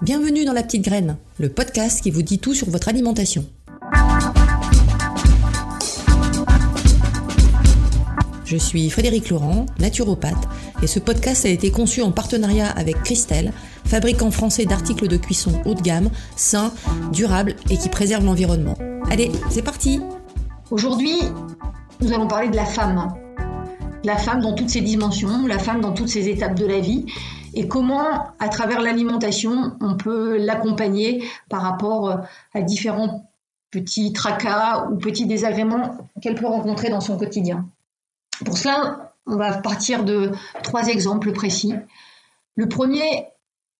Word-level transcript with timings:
Bienvenue 0.00 0.44
dans 0.44 0.52
La 0.52 0.62
Petite 0.62 0.84
Graine, 0.84 1.16
le 1.40 1.48
podcast 1.48 2.00
qui 2.00 2.12
vous 2.12 2.22
dit 2.22 2.38
tout 2.38 2.54
sur 2.54 2.70
votre 2.70 2.88
alimentation. 2.88 3.44
Je 8.44 8.56
suis 8.56 8.88
Frédéric 8.90 9.28
Laurent, 9.28 9.66
naturopathe, 9.80 10.48
et 10.82 10.86
ce 10.86 11.00
podcast 11.00 11.44
a 11.46 11.48
été 11.48 11.72
conçu 11.72 12.00
en 12.00 12.12
partenariat 12.12 12.70
avec 12.70 13.02
Christelle, 13.02 13.52
fabricant 13.84 14.30
français 14.30 14.66
d'articles 14.66 15.08
de 15.08 15.16
cuisson 15.16 15.60
haut 15.64 15.74
de 15.74 15.82
gamme, 15.82 16.10
sains, 16.36 16.72
durables 17.12 17.56
et 17.68 17.76
qui 17.76 17.88
préservent 17.88 18.24
l'environnement. 18.24 18.78
Allez, 19.10 19.32
c'est 19.50 19.62
parti 19.62 20.00
Aujourd'hui, 20.70 21.16
nous 22.00 22.12
allons 22.12 22.28
parler 22.28 22.50
de 22.50 22.56
la 22.56 22.66
femme. 22.66 23.08
La 24.04 24.16
femme 24.16 24.42
dans 24.42 24.54
toutes 24.54 24.70
ses 24.70 24.80
dimensions, 24.80 25.48
la 25.48 25.58
femme 25.58 25.80
dans 25.80 25.92
toutes 25.92 26.08
ses 26.08 26.28
étapes 26.28 26.54
de 26.54 26.66
la 26.66 26.78
vie, 26.78 27.04
et 27.54 27.68
comment, 27.68 28.32
à 28.38 28.48
travers 28.48 28.80
l'alimentation, 28.80 29.76
on 29.80 29.96
peut 29.96 30.36
l'accompagner 30.36 31.24
par 31.48 31.62
rapport 31.62 32.10
euh, 32.10 32.16
à 32.54 32.62
différents 32.62 33.30
petits 33.70 34.12
tracas 34.12 34.88
ou 34.90 34.96
petits 34.96 35.26
désagréments 35.26 35.98
qu'elle 36.22 36.34
peut 36.34 36.46
rencontrer 36.46 36.90
dans 36.90 37.00
son 37.00 37.18
quotidien? 37.18 37.68
Pour 38.44 38.56
cela, 38.56 39.12
on 39.26 39.36
va 39.36 39.58
partir 39.58 40.04
de 40.04 40.32
trois 40.62 40.88
exemples 40.88 41.32
précis. 41.32 41.74
Le 42.56 42.68
premier 42.68 43.26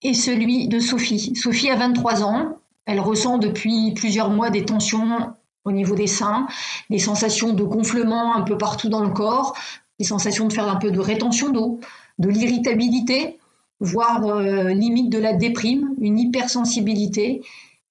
est 0.03 0.15
celui 0.15 0.69
de 0.69 0.79
Sophie. 0.81 1.35
Sophie 1.35 1.71
a 1.71 1.77
23 1.77 2.23
ans. 2.23 2.59
Elle 2.87 3.01
ressent 3.01 3.39
depuis 3.39 3.93
plusieurs 3.93 4.31
mois 4.31 4.51
des 4.51 4.65
tensions 4.65 5.35
au 5.65 5.73
niveau 5.73 5.95
des 5.95 6.07
seins, 6.07 6.47
des 6.89 6.99
sensations 6.99 7.53
de 7.53 7.63
gonflement 7.63 8.35
un 8.35 8.43
peu 8.43 8.57
partout 8.57 8.89
dans 8.89 9.03
le 9.03 9.11
corps, 9.11 9.55
des 9.99 10.05
sensations 10.05 10.47
de 10.47 10.53
faire 10.53 10.69
un 10.69 10.77
peu 10.77 10.91
de 10.91 11.01
rétention 11.01 11.51
d'eau, 11.51 11.81
de 12.19 12.29
l'irritabilité, 12.29 13.38
voire 13.81 14.25
euh, 14.27 14.71
limite 14.71 15.11
de 15.11 15.19
la 15.19 15.33
déprime, 15.33 15.95
une 16.01 16.19
hypersensibilité, 16.19 17.43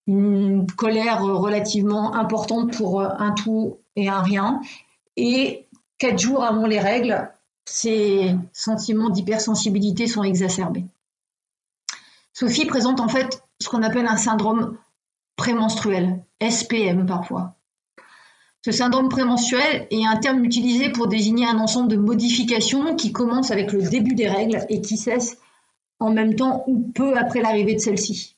une 0.08 0.66
colère 0.72 1.22
relativement 1.24 2.14
importante 2.16 2.76
pour 2.76 3.02
euh, 3.02 3.10
un 3.20 3.32
tout 3.32 3.78
et 3.96 4.10
un 4.10 4.22
rien. 4.22 4.62
Et 5.16 5.66
quatre 5.98 6.20
jours 6.20 6.44
avant 6.44 6.66
les 6.66 6.80
règles, 6.80 7.30
ces 7.66 8.36
sentiments 8.54 9.10
d'hypersensibilité 9.10 10.08
sont 10.08 10.24
exacerbés. 10.24 10.86
Sophie 12.34 12.66
présente 12.66 13.00
en 13.00 13.08
fait 13.08 13.44
ce 13.60 13.68
qu'on 13.68 13.84
appelle 13.84 14.06
un 14.06 14.18
syndrome 14.18 14.78
prémenstruel, 15.36 16.24
SPM 16.42 17.06
parfois. 17.06 17.56
Ce 18.64 18.72
syndrome 18.72 19.10
prémenstruel 19.10 19.88
est 19.92 20.06
un 20.06 20.18
terme 20.18 20.44
utilisé 20.44 20.92
pour 20.92 21.08
désigner 21.08 21.48
un 21.48 21.58
ensemble 21.58 21.88
de 21.88 21.96
modifications 21.96 22.96
qui 22.96 23.12
commencent 23.12 23.52
avec 23.52 23.72
le 23.72 23.82
début 23.82 24.14
des 24.14 24.28
règles 24.28 24.66
et 24.70 24.82
qui 24.82 24.98
cessent 24.98 25.38
en 26.00 26.12
même 26.12 26.36
temps 26.36 26.64
ou 26.68 26.80
peu 26.94 27.18
après 27.18 27.42
l'arrivée 27.42 27.76
de 27.76 27.80
celle-ci. 27.80 28.36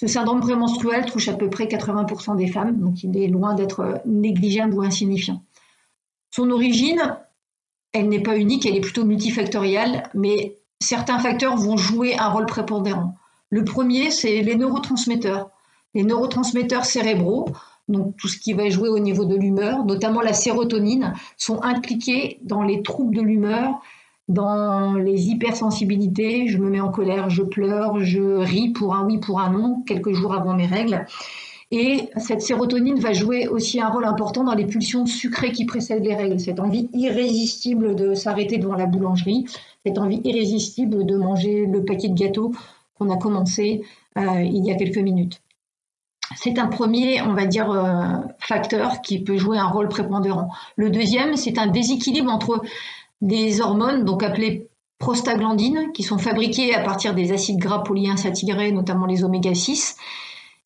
Ce 0.00 0.06
syndrome 0.06 0.40
prémenstruel 0.40 1.06
touche 1.06 1.28
à 1.28 1.34
peu 1.34 1.50
près 1.50 1.66
80% 1.66 2.36
des 2.36 2.46
femmes, 2.46 2.78
donc 2.78 3.02
il 3.02 3.16
est 3.16 3.26
loin 3.26 3.54
d'être 3.54 4.00
négligeable 4.06 4.74
ou 4.74 4.82
insignifiant. 4.82 5.42
Son 6.30 6.50
origine, 6.50 7.16
elle 7.92 8.08
n'est 8.08 8.22
pas 8.22 8.36
unique, 8.36 8.64
elle 8.66 8.76
est 8.76 8.80
plutôt 8.80 9.04
multifactorielle, 9.04 10.04
mais 10.14 10.56
certains 10.80 11.18
facteurs 11.18 11.56
vont 11.56 11.76
jouer 11.76 12.16
un 12.16 12.28
rôle 12.28 12.46
prépondérant. 12.46 13.16
Le 13.50 13.64
premier, 13.64 14.10
c'est 14.10 14.42
les 14.42 14.54
neurotransmetteurs. 14.54 15.50
Les 15.94 16.04
neurotransmetteurs 16.04 16.84
cérébraux, 16.84 17.48
donc 17.88 18.16
tout 18.18 18.28
ce 18.28 18.38
qui 18.38 18.52
va 18.52 18.68
jouer 18.68 18.88
au 18.90 18.98
niveau 18.98 19.24
de 19.24 19.34
l'humeur, 19.34 19.84
notamment 19.84 20.20
la 20.20 20.34
sérotonine, 20.34 21.14
sont 21.38 21.62
impliqués 21.62 22.38
dans 22.42 22.62
les 22.62 22.82
troubles 22.82 23.16
de 23.16 23.22
l'humeur 23.22 23.80
dans 24.28 24.94
les 24.94 25.28
hypersensibilités, 25.28 26.48
je 26.48 26.58
me 26.58 26.68
mets 26.68 26.80
en 26.80 26.90
colère, 26.90 27.30
je 27.30 27.42
pleure, 27.42 28.00
je 28.00 28.20
ris 28.20 28.70
pour 28.70 28.94
un 28.94 29.04
oui, 29.06 29.18
pour 29.18 29.40
un 29.40 29.50
non, 29.50 29.82
quelques 29.86 30.12
jours 30.12 30.34
avant 30.34 30.54
mes 30.54 30.66
règles. 30.66 31.06
Et 31.70 32.08
cette 32.16 32.40
sérotonine 32.40 32.98
va 32.98 33.12
jouer 33.12 33.46
aussi 33.46 33.80
un 33.80 33.88
rôle 33.88 34.06
important 34.06 34.42
dans 34.42 34.54
les 34.54 34.64
pulsions 34.64 35.04
sucrées 35.04 35.52
qui 35.52 35.66
précèdent 35.66 36.04
les 36.04 36.14
règles. 36.14 36.40
Cette 36.40 36.60
envie 36.60 36.88
irrésistible 36.94 37.94
de 37.94 38.14
s'arrêter 38.14 38.56
devant 38.56 38.74
la 38.74 38.86
boulangerie, 38.86 39.44
cette 39.84 39.98
envie 39.98 40.20
irrésistible 40.24 41.04
de 41.04 41.16
manger 41.16 41.66
le 41.66 41.84
paquet 41.84 42.08
de 42.08 42.18
gâteaux 42.18 42.52
qu'on 42.98 43.10
a 43.10 43.18
commencé 43.18 43.82
euh, 44.16 44.42
il 44.42 44.64
y 44.64 44.70
a 44.70 44.76
quelques 44.76 44.98
minutes. 44.98 45.42
C'est 46.36 46.58
un 46.58 46.66
premier, 46.66 47.22
on 47.22 47.34
va 47.34 47.46
dire, 47.46 47.70
euh, 47.70 48.18
facteur 48.38 49.00
qui 49.02 49.22
peut 49.22 49.36
jouer 49.36 49.58
un 49.58 49.68
rôle 49.68 49.88
prépondérant. 49.88 50.50
Le 50.76 50.90
deuxième, 50.90 51.36
c'est 51.36 51.58
un 51.58 51.66
déséquilibre 51.66 52.30
entre 52.30 52.62
des 53.20 53.60
hormones, 53.60 54.04
donc 54.04 54.22
appelées 54.22 54.68
prostaglandines, 54.98 55.92
qui 55.92 56.02
sont 56.02 56.18
fabriquées 56.18 56.74
à 56.74 56.80
partir 56.80 57.14
des 57.14 57.32
acides 57.32 57.58
gras 57.58 57.80
polyinsaturés, 57.80 58.72
notamment 58.72 59.06
les 59.06 59.24
oméga 59.24 59.54
6, 59.54 59.96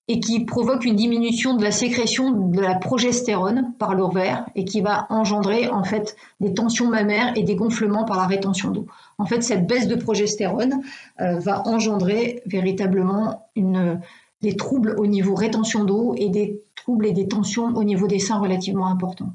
et 0.09 0.21
qui 0.21 0.45
provoquent 0.45 0.85
une 0.85 0.97
diminution 0.97 1.55
de 1.55 1.63
la 1.63 1.71
sécrétion 1.71 2.33
de 2.33 2.61
la 2.61 2.75
progestérone 2.75 3.73
par 3.79 3.95
l'ovaire 3.95 4.47
et 4.55 4.65
qui 4.65 4.81
va 4.81 5.07
engendrer 5.11 5.69
en 5.69 5.85
fait 5.85 6.17
des 6.41 6.55
tensions 6.55 6.89
mammaires 6.89 7.33
et 7.37 7.45
des 7.45 7.55
gonflements 7.55 8.05
par 8.05 8.17
la 8.17 8.27
rétention 8.27 8.71
d'eau. 8.71 8.87
En 9.19 9.27
fait, 9.27 9.43
cette 9.43 9.67
baisse 9.67 9.87
de 9.87 9.95
progestérone 9.95 10.83
euh, 11.21 11.39
va 11.39 11.67
engendrer 11.69 12.43
véritablement 12.47 13.49
des 13.57 14.57
troubles 14.57 14.97
au 14.99 15.07
niveau 15.07 15.34
rétention 15.34 15.84
d'eau 15.84 16.15
et 16.17 16.29
des 16.29 16.61
troubles 16.75 17.07
et 17.07 17.13
des 17.13 17.29
tensions 17.29 17.69
au 17.77 17.84
niveau 17.84 18.09
des 18.09 18.19
seins 18.19 18.39
relativement 18.39 18.89
importants. 18.89 19.34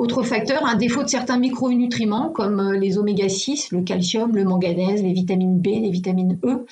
Autre 0.00 0.22
facteur, 0.22 0.64
un 0.64 0.76
défaut 0.76 1.02
de 1.02 1.10
certains 1.10 1.36
micronutriments 1.36 2.30
comme 2.30 2.58
euh, 2.58 2.78
les 2.78 2.96
oméga 2.96 3.28
6, 3.28 3.70
le 3.70 3.82
calcium, 3.82 4.34
le 4.34 4.44
manganèse, 4.44 5.02
les 5.02 5.12
vitamines 5.12 5.60
B, 5.60 5.66
les 5.66 5.90
vitamines 5.90 6.38
E, 6.42 6.64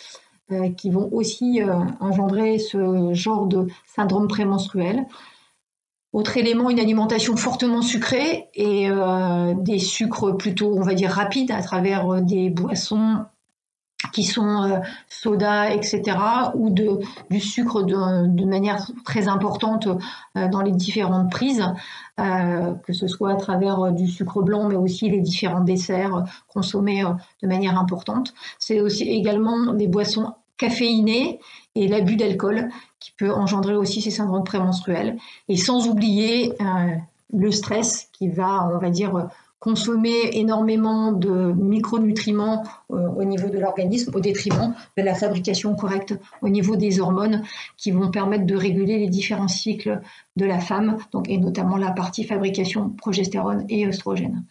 euh, 0.51 0.71
qui 0.71 0.89
vont 0.89 1.11
aussi 1.13 1.61
euh, 1.61 1.75
engendrer 2.01 2.59
ce 2.59 3.13
genre 3.13 3.47
de 3.47 3.67
syndrome 3.85 4.29
prémenstruel. 4.29 5.05
Autre 6.15 6.39
élément, 6.39 6.71
une 6.71 6.81
alimentation 6.81 7.37
fortement 7.37 7.83
sucrée 7.83 8.49
et 8.55 8.89
des 9.59 9.79
sucres 9.79 10.35
plutôt, 10.35 10.73
on 10.75 10.81
va 10.81 10.95
dire, 10.95 11.11
rapides 11.11 11.51
à 11.51 11.61
travers 11.61 12.23
des 12.23 12.49
boissons 12.49 13.19
qui 14.13 14.25
sont 14.25 14.63
euh, 14.63 14.79
soda, 15.09 15.75
etc., 15.75 16.17
ou 16.55 16.71
de, 16.71 17.01
du 17.31 17.41
sucre 17.41 17.83
de, 17.83 18.45
manière 18.45 18.87
très 19.05 19.29
importante 19.29 19.89
euh, 20.37 20.49
dans 20.49 20.63
les 20.63 20.71
différentes 20.71 21.31
prises, 21.31 21.65
euh, 22.21 22.75
que 22.87 22.93
ce 22.93 23.09
soit 23.09 23.33
à 23.33 23.37
travers 23.37 23.93
du 23.93 24.09
sucre 24.09 24.43
blanc, 24.43 24.69
mais 24.69 24.77
aussi 24.77 25.11
les 25.11 25.21
différents 25.21 25.61
desserts 25.61 26.25
consommés 26.47 27.05
de 27.43 27.49
manière 27.49 27.79
importante. 27.79 28.35
C'est 28.59 28.81
aussi 28.81 29.05
également 29.05 29.73
des 29.73 29.89
boissons 29.89 30.33
caféinées 30.57 31.41
et 31.75 31.87
l'abus 31.87 32.17
d'alcool 32.17 32.69
qui 32.99 33.13
peut 33.13 33.33
engendrer 33.33 33.77
aussi 33.77 34.01
ces 34.01 34.11
syndromes 34.11 34.45
prémenstruels. 34.45 35.17
Et 35.49 35.57
sans 35.57 35.87
oublier 35.87 36.53
le 37.33 37.51
stress 37.53 38.09
qui 38.13 38.29
va, 38.29 38.69
on 38.75 38.79
va 38.79 38.91
dire, 38.91 39.29
consommer 39.61 40.31
énormément 40.35 41.13
de 41.13 41.53
micronutriments 41.53 42.63
euh, 42.93 43.09
au 43.09 43.25
niveau 43.25 43.49
de 43.49 43.59
l'organisme 43.59 44.13
au 44.15 44.21
détriment 44.21 44.75
de 44.97 45.03
la 45.03 45.15
fabrication 45.15 45.75
correcte 45.75 46.15
au 46.43 46.49
niveau 46.49 46.77
des 46.77 47.01
hormones 47.01 47.43
qui 47.77 47.91
vont 47.91 48.11
permettre 48.11 48.47
de 48.47 48.55
réguler 48.55 48.99
les 48.99 49.09
différents 49.09 49.49
cycles 49.49 50.01
de 50.37 50.45
la 50.45 50.61
femme, 50.61 50.99
et 51.27 51.39
notamment 51.39 51.77
la 51.77 51.91
partie 51.91 52.23
fabrication 52.23 52.91
progestérone 52.91 53.65
et 53.69 53.87
oestrogène. 53.87 54.45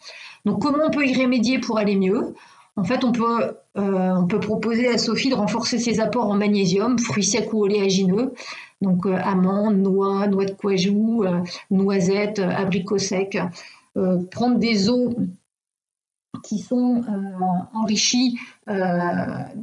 Donc 0.44 0.60
comment 0.60 0.84
on 0.86 0.90
peut 0.90 1.06
y 1.06 1.14
remédier 1.14 1.58
pour 1.58 1.78
aller 1.78 1.96
mieux? 1.96 2.34
En 2.76 2.84
fait, 2.84 3.02
on 3.02 3.10
peut, 3.10 3.56
euh, 3.78 4.14
on 4.14 4.26
peut 4.26 4.38
proposer 4.38 4.88
à 4.88 4.98
Sophie 4.98 5.30
de 5.30 5.34
renforcer 5.34 5.78
ses 5.78 5.98
apports 6.00 6.26
en 6.26 6.36
magnésium, 6.36 6.98
fruits 6.98 7.24
secs 7.24 7.52
ou 7.52 7.64
oléagineux, 7.64 8.34
donc 8.82 9.06
euh, 9.06 9.16
amandes, 9.24 9.78
noix, 9.78 10.28
noix 10.28 10.44
de 10.44 10.52
cajou, 10.52 11.24
noisettes, 11.70 12.38
abricots 12.38 12.98
secs, 12.98 13.38
prendre 14.30 14.58
des 14.58 14.88
eaux 14.88 15.14
qui 16.42 16.58
sont 16.58 17.02
euh, 17.08 17.74
enrichies, 17.74 18.38
euh, 18.68 19.14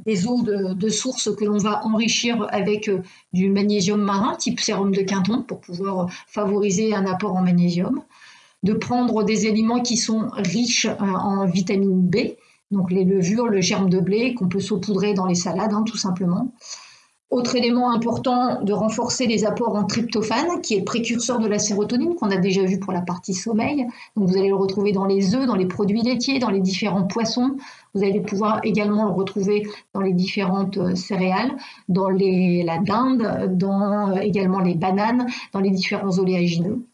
des 0.06 0.28
eaux 0.28 0.42
de, 0.42 0.74
de 0.74 0.90
source 0.90 1.34
que 1.36 1.46
l'on 1.46 1.58
va 1.58 1.86
enrichir 1.86 2.48
avec 2.52 2.90
du 3.34 3.50
magnésium 3.50 4.02
marin, 4.02 4.36
type 4.36 4.60
sérum 4.60 4.92
de 4.92 5.02
Quinton, 5.02 5.44
pour 5.44 5.62
pouvoir 5.62 6.10
favoriser 6.28 6.94
un 6.94 7.06
apport 7.06 7.36
en 7.36 7.42
magnésium. 7.42 8.02
De 8.64 8.74
prendre 8.74 9.24
des 9.24 9.48
aliments 9.48 9.82
qui 9.82 9.96
sont 9.96 10.30
riches 10.34 10.88
en 11.00 11.46
vitamine 11.46 12.02
B, 12.02 12.18
donc 12.72 12.92
les 12.92 13.06
levures, 13.06 13.48
le 13.48 13.62
germe 13.62 13.90
de 13.90 14.00
blé, 14.00 14.34
qu'on 14.34 14.48
peut 14.48 14.60
saupoudrer 14.60 15.14
dans 15.14 15.28
les 15.28 15.36
salades, 15.36 15.74
hein, 15.74 15.84
tout 15.84 15.98
simplement. 15.98 16.52
Autre 17.32 17.56
élément 17.56 17.92
important, 17.92 18.62
de 18.62 18.72
renforcer 18.72 19.26
les 19.26 19.46
apports 19.46 19.76
en 19.76 19.86
tryptophane, 19.86 20.62
qui 20.62 20.76
est 20.76 20.80
le 20.80 20.86
précurseur 20.86 21.40
de 21.40 21.48
la 21.48 21.58
sérotonine, 21.58 22.16
qu'on 22.16 22.30
a 22.30 22.38
déjà 22.38 22.64
vu 22.64 22.80
pour 22.80 22.94
la 22.94 23.02
partie 23.02 23.34
sommeil. 23.34 23.88
Vous 24.16 24.38
allez 24.38 24.50
le 24.50 24.56
retrouver 24.56 24.92
dans 24.92 25.06
les 25.06 25.34
œufs, 25.34 25.48
dans 25.48 25.56
les 25.56 25.66
produits 25.66 26.04
laitiers, 26.04 26.38
dans 26.38 26.52
les 26.52 26.62
différents 26.62 27.08
poissons. 27.08 27.58
Vous 27.96 28.04
allez 28.04 28.22
pouvoir 28.22 28.60
également 28.64 29.06
le 29.06 29.12
retrouver 29.12 29.68
dans 29.94 30.02
les 30.02 30.14
différentes 30.14 30.78
euh, 30.78 30.96
céréales, 30.96 31.56
dans 31.90 32.10
la 32.10 32.78
dinde, 32.78 33.58
dans 33.58 34.12
euh, 34.12 34.20
également 34.22 34.60
les 34.60 34.76
bananes, 34.76 35.26
dans 35.52 35.62
les 35.62 35.72
différents 35.72 36.20
oléagineux. 36.20 36.86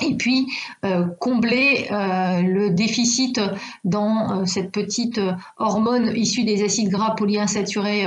Et 0.00 0.14
puis 0.14 0.46
euh, 0.84 1.06
combler 1.20 1.88
euh, 1.90 2.42
le 2.42 2.70
déficit 2.70 3.40
dans 3.84 4.40
euh, 4.40 4.44
cette 4.44 4.72
petite 4.72 5.20
hormone 5.58 6.12
issue 6.16 6.44
des 6.44 6.64
acides 6.64 6.90
gras 6.90 7.14
polyinsaturés 7.14 8.06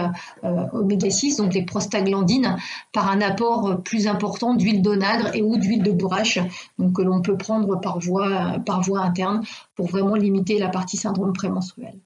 oméga 0.73 1.09
6, 1.09 1.37
donc 1.37 1.53
les 1.53 1.63
prostaglandines, 1.63 2.57
par 2.91 3.09
un 3.09 3.21
apport 3.21 3.81
plus 3.83 4.07
important 4.07 4.53
d'huile 4.53 4.81
d'onagre 4.81 5.35
et 5.35 5.41
ou 5.41 5.57
d'huile 5.57 5.83
de 5.83 5.91
bourrache, 5.91 6.39
donc 6.77 6.93
que 6.93 7.01
l'on 7.01 7.21
peut 7.21 7.37
prendre 7.37 7.79
par 7.79 7.99
voie, 7.99 8.59
par 8.65 8.81
voie 8.81 9.01
interne 9.01 9.43
pour 9.75 9.87
vraiment 9.87 10.15
limiter 10.15 10.59
la 10.59 10.69
partie 10.69 10.97
syndrome 10.97 11.33
prémenstruel. 11.33 11.99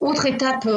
Autre 0.00 0.26
étape 0.26 0.68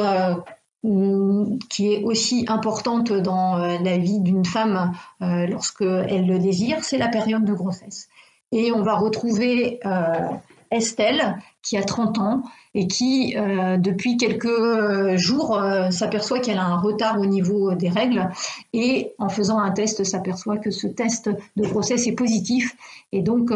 qui 0.82 1.92
est 1.92 2.04
aussi 2.04 2.44
importante 2.48 3.12
dans 3.12 3.58
euh, 3.58 3.78
la 3.82 3.98
vie 3.98 4.20
d'une 4.20 4.44
femme 4.44 4.92
euh, 5.22 5.46
lorsqu'elle 5.46 6.26
le 6.26 6.38
désire, 6.38 6.84
c'est 6.84 6.98
la 6.98 7.08
période 7.08 7.44
de 7.44 7.54
grossesse. 7.54 8.08
Et 8.52 8.72
on 8.72 8.82
va 8.82 8.94
retrouver 8.94 9.80
euh, 9.84 10.28
Estelle, 10.70 11.36
qui 11.62 11.76
a 11.76 11.82
30 11.82 12.18
ans 12.18 12.42
et 12.74 12.86
qui, 12.86 13.34
depuis 13.78 14.16
quelques 14.16 15.16
jours, 15.16 15.60
s'aperçoit 15.90 16.40
qu'elle 16.40 16.58
a 16.58 16.64
un 16.64 16.76
retard 16.76 17.18
au 17.20 17.26
niveau 17.26 17.74
des 17.74 17.88
règles. 17.88 18.28
Et 18.72 19.14
en 19.18 19.28
faisant 19.28 19.58
un 19.58 19.70
test, 19.70 20.04
s'aperçoit 20.04 20.58
que 20.58 20.70
ce 20.70 20.86
test 20.86 21.30
de 21.56 21.66
grossesse 21.66 22.06
est 22.06 22.12
positif. 22.12 22.76
Et 23.12 23.22
donc, 23.22 23.52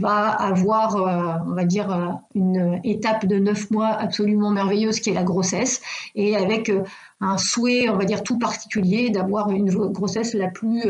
va 0.00 0.28
avoir, 0.28 0.96
euh, 0.96 1.34
on 1.46 1.54
va 1.54 1.64
dire, 1.64 1.92
euh, 1.92 2.08
une 2.34 2.80
étape 2.84 3.26
de 3.26 3.36
neuf 3.38 3.70
mois 3.70 3.88
absolument 3.88 4.50
merveilleuse 4.50 5.00
qui 5.00 5.10
est 5.10 5.14
la 5.14 5.22
grossesse, 5.22 5.80
et 6.14 6.36
avec 6.36 6.68
euh, 6.68 6.82
un 7.20 7.38
souhait, 7.38 7.88
on 7.88 7.96
va 7.96 8.04
dire, 8.04 8.22
tout 8.22 8.38
particulier 8.38 9.10
d'avoir 9.10 9.50
une 9.50 9.70
grossesse 9.70 10.34
la 10.34 10.48
plus 10.48 10.82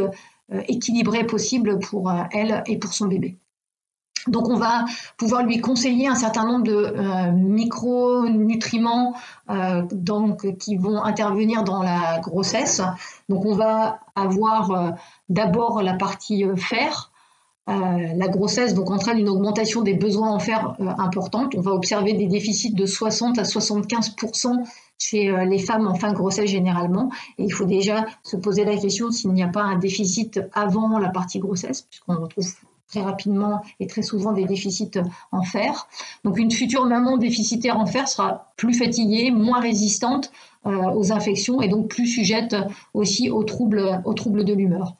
équilibrée 0.68 1.24
possible 1.24 1.78
pour 1.78 2.12
elle 2.32 2.62
et 2.66 2.78
pour 2.78 2.92
son 2.92 3.06
bébé. 3.06 3.36
Donc 4.26 4.48
on 4.48 4.56
va 4.56 4.84
pouvoir 5.16 5.42
lui 5.44 5.60
conseiller 5.60 6.06
un 6.06 6.14
certain 6.14 6.44
nombre 6.44 6.64
de 6.64 7.30
micronutriments 7.32 9.14
donc, 9.92 10.56
qui 10.58 10.76
vont 10.76 11.02
intervenir 11.02 11.64
dans 11.64 11.82
la 11.82 12.20
grossesse. 12.20 12.80
Donc 13.28 13.44
on 13.44 13.54
va 13.54 14.00
avoir 14.14 14.94
d'abord 15.28 15.82
la 15.82 15.94
partie 15.94 16.44
fer, 16.56 17.09
euh, 17.09 17.09
la 17.66 18.28
grossesse 18.28 18.74
entraîne 18.90 19.18
une 19.18 19.28
augmentation 19.28 19.82
des 19.82 19.94
besoins 19.94 20.30
en 20.30 20.38
fer 20.38 20.74
euh, 20.80 20.88
importante. 20.98 21.54
On 21.56 21.60
va 21.60 21.72
observer 21.72 22.14
des 22.14 22.26
déficits 22.26 22.72
de 22.72 22.86
60 22.86 23.38
à 23.38 23.42
75% 23.42 24.64
chez 24.98 25.30
euh, 25.30 25.44
les 25.44 25.58
femmes 25.58 25.86
en 25.86 25.94
fin 25.94 26.10
de 26.10 26.16
grossesse 26.16 26.50
généralement. 26.50 27.10
Il 27.38 27.52
faut 27.52 27.64
déjà 27.64 28.06
se 28.22 28.36
poser 28.36 28.64
la 28.64 28.76
question 28.76 29.10
s'il 29.10 29.32
n'y 29.32 29.42
a 29.42 29.48
pas 29.48 29.62
un 29.62 29.78
déficit 29.78 30.40
avant 30.52 30.98
la 30.98 31.10
partie 31.10 31.38
grossesse, 31.38 31.82
puisqu'on 31.82 32.16
retrouve 32.16 32.46
très 32.88 33.02
rapidement 33.02 33.62
et 33.78 33.86
très 33.86 34.02
souvent 34.02 34.32
des 34.32 34.44
déficits 34.44 34.98
en 35.30 35.42
fer. 35.42 35.86
Donc 36.24 36.38
une 36.38 36.50
future 36.50 36.86
maman 36.86 37.18
déficitaire 37.18 37.78
en 37.78 37.86
fer 37.86 38.08
sera 38.08 38.52
plus 38.56 38.74
fatiguée, 38.74 39.30
moins 39.30 39.60
résistante 39.60 40.32
aux 40.64 41.12
infections 41.12 41.62
et 41.62 41.68
donc 41.68 41.86
plus 41.88 42.08
sujette 42.08 42.56
aussi 42.92 43.30
aux 43.30 43.44
troubles 43.44 44.02
de 44.04 44.52
l'humeur. 44.52 44.96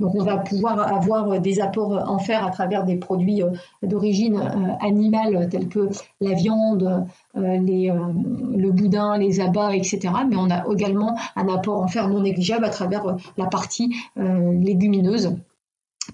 Donc 0.00 0.14
on 0.14 0.22
va 0.22 0.38
pouvoir 0.38 0.78
avoir 0.92 1.40
des 1.40 1.60
apports 1.60 1.92
en 2.08 2.18
fer 2.18 2.44
à 2.44 2.50
travers 2.50 2.84
des 2.84 2.96
produits 2.96 3.42
euh, 3.42 3.50
d'origine 3.82 4.36
euh, 4.36 4.86
animale 4.86 5.48
tels 5.50 5.68
que 5.68 5.88
la 6.20 6.34
viande, 6.34 7.06
euh, 7.36 7.58
le 7.58 8.70
boudin, 8.70 9.18
les 9.18 9.40
abats, 9.40 9.74
etc. 9.74 10.00
Mais 10.28 10.36
on 10.36 10.50
a 10.50 10.64
également 10.72 11.16
un 11.36 11.48
apport 11.48 11.82
en 11.82 11.88
fer 11.88 12.08
non 12.08 12.20
négligeable 12.20 12.64
à 12.64 12.70
travers 12.70 13.16
la 13.36 13.46
partie 13.46 13.94
légumineuse 14.16 15.36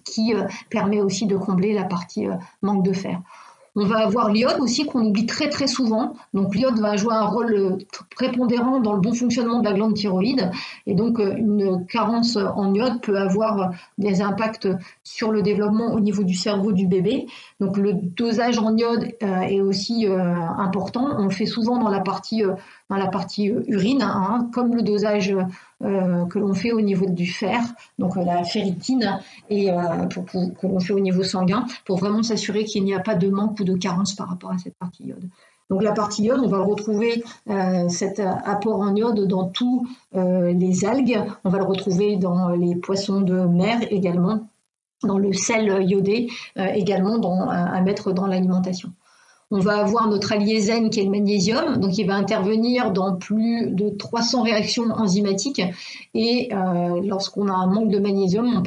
qui 0.05 0.35
permet 0.71 1.01
aussi 1.01 1.27
de 1.27 1.37
combler 1.37 1.75
la 1.75 1.85
partie 1.85 2.27
manque 2.63 2.85
de 2.85 2.93
fer. 2.93 3.21
On 3.81 3.87
va 3.87 3.99
avoir 3.99 4.33
l'iode 4.33 4.59
aussi 4.59 4.87
qu'on 4.87 5.07
oublie 5.07 5.25
très 5.25 5.49
très 5.49 5.69
souvent. 5.69 6.15
Donc 6.35 6.53
l'iode 6.57 6.81
va 6.81 6.97
jouer 6.97 7.15
un 7.15 7.27
rôle 7.27 7.55
euh, 7.55 7.79
prépondérant 8.11 8.81
dans 8.81 8.93
le 8.93 9.01
bon 9.01 9.15
fonctionnement 9.15 9.61
de 9.61 9.65
la 9.65 9.73
glande 9.73 9.95
thyroïde 9.95 10.51
et 10.89 10.97
donc 10.97 11.21
euh, 11.21 11.37
une 11.37 11.87
carence 11.87 12.37
en 12.37 12.75
iode 12.75 13.01
peut 13.01 13.17
avoir 13.17 13.71
des 13.97 14.21
impacts 14.21 14.67
sur 15.05 15.31
le 15.31 15.43
développement 15.43 15.93
au 15.93 16.01
niveau 16.01 16.25
du 16.25 16.35
cerveau 16.35 16.73
du 16.73 16.89
bébé. 16.89 17.29
Donc 17.61 17.77
le 17.77 17.93
dosage 17.93 18.59
en 18.59 18.77
iode 18.77 19.13
euh, 19.23 19.43
est 19.43 19.61
aussi 19.61 20.07
important. 20.09 21.15
On 21.17 21.25
le 21.27 21.31
fait 21.31 21.47
souvent 21.47 21.79
dans 21.79 21.89
la 21.89 22.01
partie 22.01 23.45
urine, 23.69 24.03
hein, 24.03 24.49
comme 24.53 24.75
le 24.75 24.83
dosage 24.83 25.33
euh, 25.85 26.27
que 26.27 26.41
l'on 26.41 26.55
fait 26.55 26.73
au 26.73 26.81
niveau 26.81 27.07
du 27.07 27.27
fer, 27.27 27.61
donc 28.01 28.17
euh, 28.17 28.25
la 28.25 28.43
ferritine, 28.43 29.21
et 29.49 29.71
euh, 29.71 30.07
que 30.09 30.67
l'on 30.67 30.81
fait 30.81 30.93
au 30.93 30.99
niveau 30.99 31.23
sanguin, 31.23 31.67
pour 31.85 31.99
vraiment 31.99 32.25
s'assurer 32.25 32.65
qu'il 32.65 32.83
n'y 32.83 32.95
a 32.95 32.99
pas 32.99 33.15
de 33.15 33.29
manque 33.29 33.61
ou 33.61 33.65
de 33.65 33.75
carence 33.75 34.15
par 34.15 34.29
rapport 34.29 34.51
à 34.51 34.59
cette 34.59 34.77
partie 34.77 35.05
iode. 35.05 35.29
Donc 35.71 35.85
la 35.85 35.93
partie 35.93 36.25
iode, 36.25 36.41
on 36.43 36.49
va 36.49 36.59
retrouver 36.59 37.23
cet 37.89 38.21
apport 38.21 38.81
en 38.81 38.97
iode 38.97 39.29
dans 39.29 39.45
tous 39.45 39.87
les 40.15 40.85
algues, 40.87 41.21
on 41.45 41.51
va 41.51 41.59
le 41.59 41.65
retrouver 41.65 42.17
dans 42.17 42.49
les 42.49 42.75
poissons 42.75 43.21
de 43.21 43.41
mer 43.41 43.79
également, 43.91 44.49
dans 45.03 45.19
le 45.19 45.31
sel 45.35 45.83
iodé 45.87 46.31
également 46.57 47.21
à 47.51 47.83
mettre 47.83 48.13
dans 48.13 48.27
l'alimentation. 48.27 48.95
On 49.51 49.61
va 49.61 49.79
avoir 49.79 50.09
notre 50.09 50.33
allié 50.33 50.61
qui 50.91 51.01
est 51.01 51.05
le 51.05 51.11
magnésium, 51.11 51.79
donc 51.79 51.97
il 51.97 52.07
va 52.07 52.17
intervenir 52.17 52.93
dans 52.93 53.17
plus 53.17 53.71
de 53.71 53.89
300 53.89 54.43
réactions 54.43 54.91
enzymatiques. 54.91 55.63
Et 56.13 56.51
euh, 56.53 57.01
lorsqu'on 57.03 57.49
a 57.49 57.55
un 57.55 57.67
manque 57.67 57.89
de 57.89 57.99
magnésium, 57.99 58.63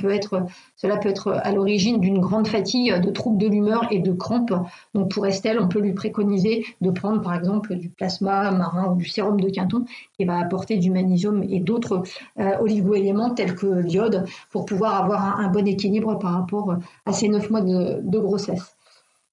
cela 0.75 0.97
peut 0.97 1.09
être 1.09 1.33
à 1.33 1.51
l'origine 1.51 1.99
d'une 1.99 2.17
grande 2.17 2.47
fatigue, 2.47 2.99
de 2.99 3.11
troubles 3.11 3.37
de 3.37 3.47
l'humeur 3.47 3.85
et 3.91 3.99
de 3.99 4.11
crampes. 4.11 4.55
Donc 4.95 5.11
pour 5.11 5.27
Estelle, 5.27 5.59
on 5.61 5.67
peut 5.67 5.81
lui 5.81 5.93
préconiser 5.93 6.65
de 6.81 6.89
prendre 6.89 7.21
par 7.21 7.35
exemple 7.35 7.75
du 7.75 7.89
plasma 7.89 8.49
marin 8.49 8.91
ou 8.91 8.95
du 8.95 9.05
sérum 9.07 9.39
de 9.39 9.49
Quinton 9.49 9.85
qui 10.17 10.25
va 10.25 10.39
apporter 10.39 10.77
du 10.77 10.89
magnésium 10.89 11.43
et 11.43 11.59
d'autres 11.59 12.01
euh, 12.39 12.57
oligoéléments 12.59 13.35
tels 13.35 13.53
que 13.53 13.67
l'iode 13.67 14.25
pour 14.49 14.65
pouvoir 14.65 14.95
avoir 14.95 15.39
un, 15.39 15.47
bon 15.51 15.67
équilibre 15.67 16.17
par 16.17 16.33
rapport 16.33 16.75
à 17.05 17.13
ces 17.13 17.29
neuf 17.29 17.51
mois 17.51 17.61
de 17.61 18.19
grossesse. 18.19 18.75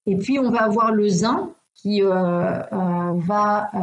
Et 0.09 0.15
puis, 0.15 0.39
on 0.39 0.49
va 0.49 0.63
avoir 0.63 0.91
le 0.91 1.07
zinc 1.07 1.51
qui 1.75 2.01
euh, 2.01 2.09
euh, 2.09 3.13
va 3.17 3.69
euh, 3.75 3.79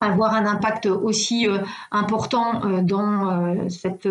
avoir 0.00 0.32
un 0.34 0.46
impact 0.46 0.86
aussi 0.86 1.46
important 1.92 2.82
dans 2.82 3.68
cette, 3.68 4.08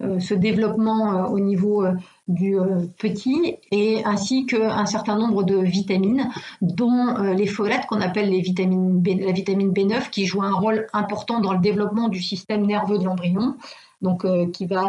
ce 0.00 0.34
développement 0.34 1.30
au 1.30 1.38
niveau 1.38 1.84
du 2.26 2.56
petit 2.98 3.54
et 3.70 4.04
ainsi 4.04 4.46
qu'un 4.46 4.84
certain 4.86 5.16
nombre 5.16 5.44
de 5.44 5.58
vitamines 5.58 6.28
dont 6.60 7.14
les 7.36 7.46
folates 7.46 7.86
qu'on 7.86 8.00
appelle 8.00 8.30
les 8.30 8.40
vitamines 8.40 9.00
la 9.04 9.30
vitamine 9.30 9.70
B9 9.70 10.10
qui 10.10 10.26
joue 10.26 10.42
un 10.42 10.54
rôle 10.54 10.88
important 10.92 11.38
dans 11.38 11.52
le 11.52 11.60
développement 11.60 12.08
du 12.08 12.20
système 12.20 12.66
nerveux 12.66 12.98
de 12.98 13.04
l'embryon 13.04 13.54
donc 14.02 14.26
qui 14.50 14.66
va 14.66 14.86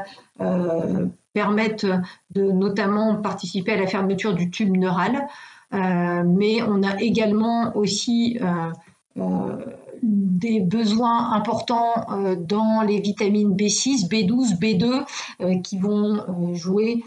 permettent 1.40 1.88
de 2.32 2.52
notamment 2.52 3.16
participer 3.16 3.72
à 3.72 3.78
la 3.78 3.88
fermeture 3.88 4.34
du 4.34 4.50
tube 4.52 4.76
neural. 4.76 5.26
Euh, 5.74 6.24
mais 6.26 6.62
on 6.64 6.84
a 6.84 7.00
également 7.00 7.78
aussi 7.78 8.38
euh, 8.42 8.72
euh, 9.18 9.58
des 10.04 10.60
besoins 10.60 11.32
importants 11.32 11.94
dans 12.40 12.82
les 12.82 13.00
vitamines 13.00 13.56
B6, 13.56 14.10
B12, 14.10 14.60
B2 14.60 15.62
qui 15.62 15.78
vont 15.78 16.54
jouer 16.56 17.04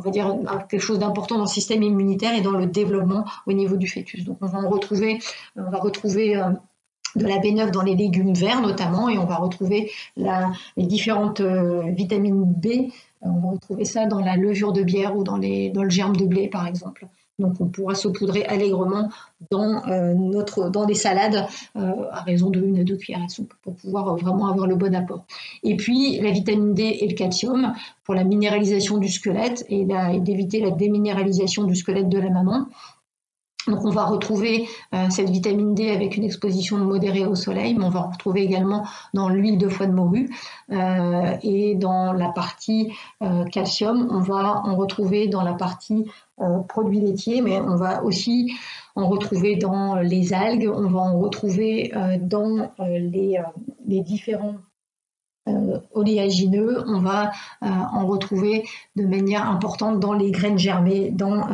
on 0.00 0.02
va 0.04 0.10
dire 0.10 0.36
quelque 0.68 0.80
chose 0.80 1.00
d'important 1.00 1.36
dans 1.36 1.42
le 1.42 1.48
système 1.48 1.82
immunitaire 1.82 2.32
et 2.34 2.40
dans 2.40 2.52
le 2.52 2.66
développement 2.66 3.24
au 3.46 3.52
niveau 3.52 3.76
du 3.76 3.88
fœtus. 3.88 4.24
Donc 4.24 4.38
on 4.40 4.46
va 4.46 4.58
en 4.60 4.68
retrouver, 4.68 5.18
on 5.56 5.70
va 5.70 5.78
retrouver 5.78 6.40
de 7.16 7.26
la 7.26 7.38
B9 7.38 7.70
dans 7.70 7.82
les 7.82 7.96
légumes 7.96 8.34
verts 8.34 8.60
notamment 8.60 9.08
et 9.08 9.18
on 9.18 9.26
va 9.26 9.36
retrouver 9.36 9.90
les 10.16 10.86
différentes 10.86 11.40
vitamines 11.40 12.44
B 12.44 12.90
on 13.22 13.40
va 13.40 13.50
retrouver 13.50 13.84
ça 13.84 14.06
dans 14.06 14.20
la 14.20 14.36
levure 14.36 14.72
de 14.72 14.82
bière 14.82 15.16
ou 15.16 15.24
dans, 15.24 15.36
le 15.36 15.90
germe 15.90 16.16
de 16.16 16.24
blé, 16.24 16.48
par 16.48 16.66
exemple. 16.66 17.06
Donc, 17.38 17.60
on 17.60 17.66
pourra 17.66 17.94
saupoudrer 17.94 18.44
allègrement 18.46 19.10
dans, 19.52 19.86
euh, 19.88 20.70
dans 20.70 20.86
des 20.86 20.94
salades 20.94 21.46
euh, 21.76 21.92
à 22.10 22.22
raison 22.22 22.50
de 22.50 22.60
une 22.60 22.80
à 22.80 22.84
deux 22.84 22.96
cuillères 22.96 23.26
pour 23.62 23.74
pouvoir 23.76 24.16
vraiment 24.16 24.48
avoir 24.48 24.66
le 24.66 24.74
bon 24.74 24.92
apport. 24.92 25.24
Et 25.62 25.76
puis, 25.76 26.18
la 26.20 26.32
vitamine 26.32 26.74
D 26.74 26.82
et 27.00 27.06
le 27.06 27.14
calcium 27.14 27.74
pour 28.02 28.16
la 28.16 28.24
minéralisation 28.24 28.98
du 28.98 29.08
squelette 29.08 29.64
et 29.68 29.86
d'éviter 30.18 30.60
la 30.60 30.72
déminéralisation 30.72 31.62
du 31.62 31.76
squelette 31.76 32.08
de 32.08 32.18
la 32.18 32.30
maman. 32.30 32.66
Donc 33.66 33.84
on 33.84 33.90
va 33.90 34.04
retrouver 34.04 34.68
euh, 34.94 35.10
cette 35.10 35.28
vitamine 35.30 35.74
D 35.74 35.90
avec 35.90 36.16
une 36.16 36.24
exposition 36.24 36.78
modérée 36.78 37.26
au 37.26 37.34
soleil, 37.34 37.74
mais 37.74 37.84
on 37.84 37.90
va 37.90 38.02
retrouver 38.02 38.42
également 38.42 38.86
dans 39.14 39.28
l'huile 39.28 39.58
de 39.58 39.68
foie 39.68 39.86
de 39.86 39.92
morue 39.92 40.30
euh, 40.72 41.36
et 41.42 41.74
dans 41.74 42.12
la 42.12 42.30
partie 42.30 42.92
euh, 43.22 43.44
calcium, 43.44 44.08
on 44.10 44.20
va 44.20 44.62
en 44.64 44.74
retrouver 44.76 45.28
dans 45.28 45.42
la 45.42 45.54
partie 45.54 46.06
produits 46.68 47.00
laitiers, 47.00 47.40
mais 47.40 47.58
on 47.60 47.74
va 47.74 48.04
aussi 48.04 48.52
en 48.94 49.08
retrouver 49.08 49.56
dans 49.56 49.96
les 49.96 50.32
algues, 50.32 50.70
on 50.72 50.88
va 50.88 51.00
en 51.00 51.18
retrouver 51.18 51.92
dans 52.20 52.70
les, 52.78 53.40
les 53.88 54.00
différents 54.02 54.54
oléagineux, 55.94 56.84
on 56.86 57.00
va 57.00 57.32
en 57.60 58.06
retrouver 58.06 58.62
de 58.94 59.04
manière 59.04 59.50
importante 59.50 59.98
dans 59.98 60.12
les 60.12 60.30
graines 60.30 60.58
germées, 60.58 61.10
dans 61.10 61.48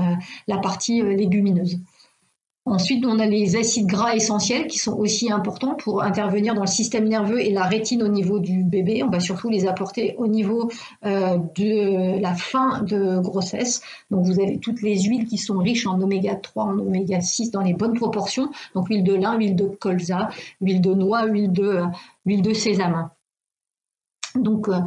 la 0.49 0.58
partie 0.58 1.00
légumineuse. 1.00 1.78
Ensuite, 2.66 3.04
on 3.04 3.18
a 3.18 3.26
les 3.26 3.56
acides 3.56 3.87
gras 3.87 4.14
essentiels 4.14 4.66
qui 4.68 4.78
sont 4.78 4.97
aussi 4.97 5.30
importants 5.30 5.75
pour 5.75 6.02
intervenir 6.02 6.54
dans 6.54 6.62
le 6.62 6.66
système 6.66 7.06
nerveux 7.06 7.38
et 7.40 7.50
la 7.50 7.64
rétine 7.64 8.02
au 8.02 8.09
niveau 8.09 8.38
du 8.38 8.64
bébé. 8.64 9.02
On 9.02 9.11
va 9.11 9.21
surtout 9.21 9.50
les 9.50 9.66
apporter 9.66 10.14
au 10.16 10.26
niveau 10.26 10.71
euh, 11.04 11.37
de 11.56 12.18
la 12.18 12.33
fin 12.33 12.80
de 12.80 13.18
grossesse. 13.21 13.83
Donc, 14.11 14.25
vous 14.25 14.40
avez 14.40 14.59
toutes 14.59 14.80
les 14.80 14.99
huiles 15.02 15.26
qui 15.26 15.37
sont 15.37 15.59
riches 15.59 15.87
en 15.87 16.00
oméga 16.00 16.37
3, 16.37 16.64
en 16.64 16.78
oméga 16.78 17.21
6 17.21 17.50
dans 17.50 17.61
les 17.61 17.75
bonnes 17.75 17.99
proportions. 17.99 18.50
Donc, 18.75 18.88
huile 18.88 19.04
de 19.04 19.12
lin, 19.12 19.37
huile 19.37 19.56
de 19.56 19.66
colza, 19.66 20.30
huile 20.62 20.80
de 20.80 20.94
noix, 20.94 21.26
huile 21.26 21.52
de, 21.52 21.83
huile 22.25 22.40
de 22.40 22.54
sésame. 22.54 23.11
Donc, 24.37 24.68
euh, 24.68 24.80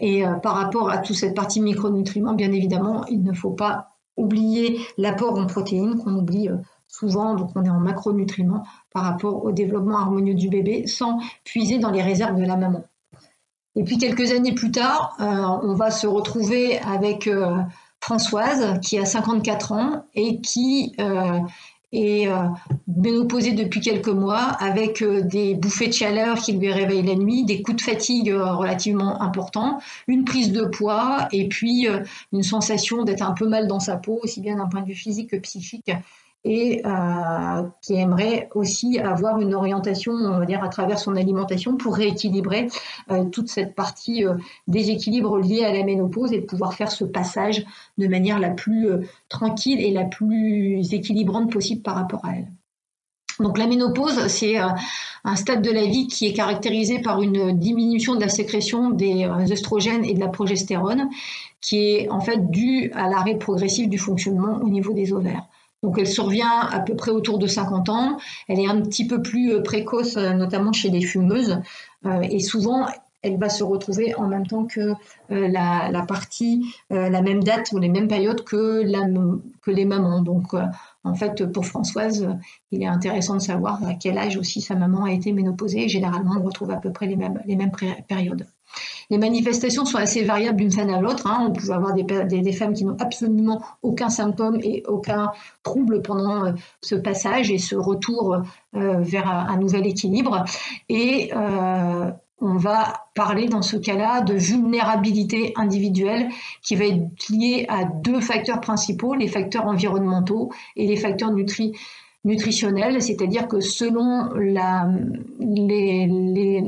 et 0.00 0.26
euh, 0.26 0.34
par 0.34 0.56
rapport 0.56 0.90
à 0.90 0.98
toute 0.98 1.14
cette 1.14 1.36
partie 1.36 1.60
micronutriments, 1.60 2.34
bien 2.34 2.50
évidemment, 2.50 3.06
il 3.06 3.22
ne 3.22 3.32
faut 3.32 3.52
pas 3.52 3.92
oublier 4.16 4.80
l'apport 4.98 5.38
en 5.38 5.46
protéines 5.46 5.98
qu'on 5.98 6.16
oublie 6.16 6.48
souvent, 6.88 7.34
donc 7.34 7.50
on 7.54 7.64
est 7.64 7.70
en 7.70 7.80
macronutriments 7.80 8.64
par 8.92 9.04
rapport 9.04 9.44
au 9.44 9.52
développement 9.52 9.98
harmonieux 9.98 10.34
du 10.34 10.48
bébé, 10.48 10.86
sans 10.86 11.20
puiser 11.44 11.78
dans 11.78 11.90
les 11.90 12.02
réserves 12.02 12.38
de 12.38 12.44
la 12.44 12.56
maman. 12.56 12.82
Et 13.76 13.84
puis 13.84 13.98
quelques 13.98 14.32
années 14.32 14.54
plus 14.54 14.70
tard, 14.70 15.14
euh, 15.20 15.24
on 15.62 15.74
va 15.74 15.90
se 15.90 16.06
retrouver 16.06 16.78
avec 16.78 17.26
euh, 17.26 17.58
Françoise, 18.00 18.80
qui 18.80 18.98
a 18.98 19.04
54 19.04 19.72
ans 19.72 20.04
et 20.14 20.40
qui 20.40 20.94
euh, 20.98 21.40
est 21.92 22.28
ménopausée 22.88 23.52
depuis 23.52 23.80
quelques 23.80 24.08
mois, 24.08 24.38
avec 24.38 25.02
des 25.02 25.54
bouffées 25.54 25.86
de 25.88 25.92
chaleur 25.92 26.38
qui 26.38 26.52
lui 26.52 26.70
réveillent 26.70 27.06
la 27.06 27.14
nuit, 27.14 27.44
des 27.44 27.62
coups 27.62 27.78
de 27.78 27.82
fatigue 27.82 28.30
relativement 28.32 29.22
importants, 29.22 29.78
une 30.06 30.24
prise 30.24 30.52
de 30.52 30.64
poids 30.64 31.28
et 31.32 31.48
puis 31.48 31.86
une 32.32 32.42
sensation 32.42 33.04
d'être 33.04 33.22
un 33.22 33.32
peu 33.32 33.48
mal 33.48 33.66
dans 33.66 33.80
sa 33.80 33.96
peau, 33.96 34.18
aussi 34.22 34.40
bien 34.40 34.56
d'un 34.56 34.66
point 34.66 34.82
de 34.82 34.88
vue 34.88 34.94
physique 34.94 35.30
que 35.30 35.36
psychique 35.36 35.90
et 36.46 36.80
euh, 36.86 37.62
qui 37.82 37.94
aimerait 37.94 38.48
aussi 38.54 39.00
avoir 39.00 39.40
une 39.40 39.52
orientation, 39.52 40.12
on 40.12 40.38
va 40.38 40.46
dire, 40.46 40.62
à 40.62 40.68
travers 40.68 40.98
son 40.98 41.16
alimentation 41.16 41.76
pour 41.76 41.96
rééquilibrer 41.96 42.68
euh, 43.10 43.24
toute 43.24 43.48
cette 43.48 43.74
partie 43.74 44.24
euh, 44.24 44.34
déséquilibre 44.68 45.38
liée 45.38 45.64
à 45.64 45.72
la 45.72 45.82
ménopause 45.82 46.32
et 46.32 46.40
pouvoir 46.40 46.74
faire 46.74 46.92
ce 46.92 47.04
passage 47.04 47.66
de 47.98 48.06
manière 48.06 48.38
la 48.38 48.50
plus 48.50 48.88
tranquille 49.28 49.80
et 49.80 49.90
la 49.90 50.04
plus 50.04 50.94
équilibrante 50.94 51.52
possible 51.52 51.82
par 51.82 51.96
rapport 51.96 52.24
à 52.24 52.36
elle. 52.36 52.46
Donc 53.40 53.58
la 53.58 53.66
ménopause, 53.66 54.28
c'est 54.28 54.56
un 54.56 55.36
stade 55.36 55.60
de 55.60 55.70
la 55.70 55.84
vie 55.84 56.06
qui 56.06 56.26
est 56.26 56.32
caractérisé 56.32 57.00
par 57.00 57.20
une 57.20 57.58
diminution 57.58 58.14
de 58.14 58.20
la 58.20 58.30
sécrétion 58.30 58.90
des 58.90 59.28
œstrogènes 59.50 60.04
et 60.06 60.14
de 60.14 60.20
la 60.20 60.28
progestérone, 60.28 61.10
qui 61.60 61.78
est 61.78 62.08
en 62.08 62.20
fait 62.20 62.50
due 62.50 62.90
à 62.94 63.08
l'arrêt 63.08 63.36
progressif 63.36 63.88
du 63.88 63.98
fonctionnement 63.98 64.60
au 64.62 64.68
niveau 64.68 64.94
des 64.94 65.12
ovaires. 65.12 65.46
Donc 65.82 65.98
elle 65.98 66.06
survient 66.06 66.60
à 66.60 66.80
peu 66.80 66.96
près 66.96 67.10
autour 67.10 67.38
de 67.38 67.46
50 67.46 67.88
ans. 67.88 68.18
Elle 68.48 68.60
est 68.60 68.68
un 68.68 68.80
petit 68.80 69.06
peu 69.06 69.22
plus 69.22 69.52
euh, 69.52 69.62
précoce, 69.62 70.16
euh, 70.16 70.32
notamment 70.32 70.72
chez 70.72 70.90
les 70.90 71.02
fumeuses. 71.02 71.58
Euh, 72.06 72.20
et 72.22 72.40
souvent, 72.40 72.86
elle 73.22 73.38
va 73.38 73.48
se 73.48 73.64
retrouver 73.64 74.14
en 74.14 74.28
même 74.28 74.46
temps 74.46 74.66
que 74.66 74.92
la, 75.30 76.04
partie, 76.06 76.72
la 76.90 77.22
même 77.22 77.42
date 77.42 77.72
ou 77.72 77.78
les 77.78 77.88
mêmes 77.88 78.06
périodes 78.06 78.44
que, 78.44 78.84
que 79.62 79.70
les 79.72 79.84
mamans. 79.84 80.22
Donc, 80.22 80.54
en 81.02 81.14
fait, 81.14 81.44
pour 81.50 81.66
Françoise, 81.66 82.28
il 82.70 82.84
est 82.84 82.86
intéressant 82.86 83.34
de 83.34 83.40
savoir 83.40 83.84
à 83.84 83.94
quel 83.94 84.16
âge 84.16 84.36
aussi 84.36 84.60
sa 84.60 84.76
maman 84.76 85.06
a 85.06 85.12
été 85.12 85.32
ménopausée. 85.32 85.88
Généralement, 85.88 86.36
on 86.38 86.44
retrouve 86.44 86.70
à 86.70 86.76
peu 86.76 86.92
près 86.92 87.06
les 87.06 87.16
mêmes 87.16 87.72
périodes. 88.06 88.46
Les 89.10 89.18
manifestations 89.18 89.84
sont 89.84 89.98
assez 89.98 90.24
variables 90.24 90.58
d'une 90.58 90.72
femme 90.72 90.90
à 90.90 91.00
l'autre. 91.00 91.26
Hein. 91.26 91.46
On 91.48 91.52
peut 91.52 91.72
avoir 91.72 91.94
des, 91.94 92.52
femmes 92.52 92.74
qui 92.74 92.84
n'ont 92.84 92.96
absolument 92.98 93.62
aucun 93.82 94.08
symptôme 94.08 94.58
et 94.62 94.82
aucun 94.86 95.30
trouble 95.62 96.02
pendant 96.02 96.46
euh, 96.46 96.52
ce 96.80 96.94
passage 96.94 97.50
et 97.50 97.58
ce 97.58 97.76
retour 97.76 98.42
euh, 98.74 99.00
vers 99.00 99.28
un, 99.28 99.56
nouvel 99.58 99.86
équilibre. 99.86 100.44
Et 100.88 101.30
euh, 101.34 102.10
on 102.40 102.56
va 102.56 103.06
parler 103.14 103.48
dans 103.48 103.62
ce 103.62 103.76
cas-là 103.76 104.20
de 104.20 104.34
vulnérabilité 104.34 105.52
individuelle 105.56 106.28
qui 106.62 106.76
va 106.76 106.84
être 106.86 107.28
liée 107.30 107.66
à 107.68 107.84
deux 107.84 108.20
facteurs 108.20 108.60
principaux, 108.60 109.14
les 109.14 109.28
facteurs 109.28 109.66
environnementaux 109.66 110.52
et 110.76 110.86
les 110.86 110.96
facteurs 110.96 111.32
nutri 111.32 111.72
nutritionnelle, 112.26 113.00
c'est-à-dire 113.00 113.48
que 113.48 113.60
selon 113.60 114.28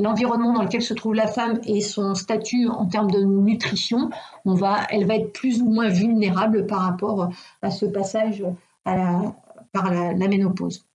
l'environnement 0.00 0.54
dans 0.54 0.62
lequel 0.62 0.80
se 0.80 0.94
trouve 0.94 1.14
la 1.14 1.26
femme 1.26 1.60
et 1.66 1.82
son 1.82 2.14
statut 2.14 2.68
en 2.68 2.86
termes 2.86 3.10
de 3.10 3.20
nutrition, 3.22 4.08
elle 4.90 5.04
va 5.06 5.16
être 5.16 5.32
plus 5.32 5.60
ou 5.60 5.68
moins 5.68 5.88
vulnérable 5.88 6.66
par 6.66 6.80
rapport 6.80 7.28
à 7.60 7.70
ce 7.70 7.84
passage 7.84 8.42
par 8.84 9.92
la 9.92 10.28
ménopause. 10.28 10.87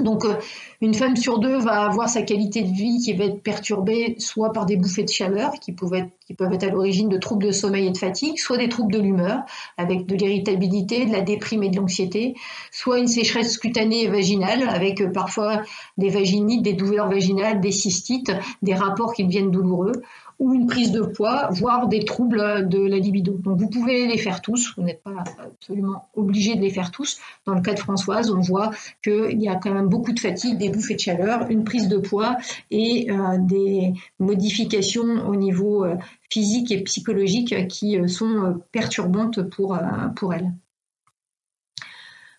Donc, 0.00 0.24
euh, 0.24 0.34
une 0.80 0.94
femme 0.94 1.16
sur 1.16 1.38
deux 1.38 1.58
va 1.58 1.82
avoir 1.82 2.08
sa 2.08 2.22
qualité 2.22 2.62
de 2.62 2.72
vie 2.72 2.98
qui 2.98 3.12
va 3.14 3.24
être 3.24 3.42
perturbée 3.42 4.14
soit 4.18 4.52
par 4.52 4.66
des 4.66 4.76
bouffées 4.76 5.02
de 5.02 5.08
chaleur 5.08 5.52
qui 5.60 5.72
peuvent 5.72 5.94
être, 5.94 6.64
à 6.64 6.70
l'origine 6.70 7.08
de 7.08 7.18
troubles 7.18 7.46
de 7.46 7.52
sommeil 7.52 7.86
et 7.86 7.90
de 7.90 7.98
fatigue, 7.98 8.38
soit 8.38 8.58
des 8.58 8.68
troubles 8.68 8.92
de 8.92 9.00
l'humeur 9.00 9.40
avec 9.76 10.06
de 10.06 10.14
l'irritabilité, 10.14 11.06
de 11.06 11.12
la 11.12 11.20
déprime 11.20 11.62
et 11.62 11.70
de 11.70 11.76
l'anxiété, 11.76 12.34
soit 12.70 12.98
une 12.98 13.08
sécheresse 13.08 13.58
cutanée 13.58 14.04
et 14.04 14.08
vaginale 14.08 14.68
avec 14.68 15.00
euh, 15.00 15.10
parfois 15.10 15.62
des 15.96 16.10
vaginites, 16.10 16.62
des 16.62 16.74
douleurs 16.74 17.08
vaginales, 17.08 17.60
des 17.60 17.72
cystites, 17.72 18.32
des 18.62 18.74
rapports 18.74 19.12
qui 19.12 19.24
deviennent 19.24 19.50
douloureux, 19.50 19.92
ou 20.38 20.54
une 20.54 20.66
prise 20.66 20.92
de 20.92 21.00
poids, 21.00 21.48
voire 21.50 21.88
des 21.88 22.04
troubles 22.04 22.68
de 22.68 22.78
la 22.78 22.98
libido. 22.98 23.32
Donc 23.32 23.58
vous 23.58 23.68
pouvez 23.68 24.06
les 24.06 24.18
faire 24.18 24.40
tous, 24.40 24.74
vous 24.76 24.82
n'êtes 24.82 25.02
pas 25.02 25.24
absolument 25.38 26.08
obligé 26.14 26.54
de 26.54 26.60
les 26.60 26.70
faire 26.70 26.90
tous. 26.90 27.18
Dans 27.44 27.54
le 27.54 27.60
cas 27.60 27.74
de 27.74 27.78
Françoise, 27.78 28.30
on 28.30 28.40
voit 28.40 28.70
qu'il 29.02 29.40
y 29.40 29.48
a 29.48 29.56
quand 29.56 29.72
même 29.72 29.88
beaucoup 29.88 30.12
de 30.12 30.20
fatigue, 30.20 30.58
des 30.58 30.70
bouffées 30.70 30.94
de 30.94 31.00
chaleur, 31.00 31.50
une 31.50 31.64
prise 31.64 31.88
de 31.88 31.98
poids 31.98 32.36
et 32.70 33.10
euh, 33.10 33.38
des 33.38 33.94
modifications 34.18 35.26
au 35.28 35.34
niveau 35.34 35.84
euh, 35.84 35.96
physique 36.30 36.70
et 36.70 36.82
psychologique 36.82 37.68
qui 37.68 37.98
euh, 37.98 38.06
sont 38.06 38.60
perturbantes 38.70 39.42
pour, 39.42 39.78
pour 40.14 40.34
elle. 40.34 40.52